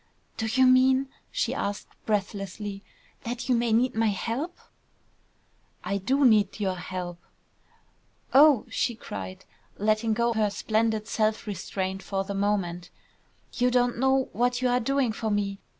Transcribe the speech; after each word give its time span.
"Do 0.35 0.47
you 0.47 0.65
mean," 0.65 1.09
she 1.31 1.53
asked, 1.53 1.87
breathlessly, 2.07 2.83
"that 3.23 3.47
you 3.47 3.53
may 3.53 3.71
need 3.71 3.93
my 3.93 4.07
help?" 4.07 4.57
"I 5.83 5.99
do 5.99 6.25
need 6.25 6.59
your 6.59 6.73
help!" 6.77 7.19
"Oh!" 8.33 8.65
she 8.71 8.95
cried, 8.95 9.45
letting 9.77 10.13
go 10.15 10.33
her 10.33 10.49
splendid 10.49 11.07
self 11.07 11.45
restraint 11.45 12.01
for 12.01 12.23
the 12.23 12.33
moment. 12.33 12.89
"You 13.53 13.69
don't 13.69 13.99
know 13.99 14.29
what 14.33 14.59
you 14.59 14.69
are 14.69 14.79
doing 14.79 15.11
for 15.11 15.29
me! 15.29 15.59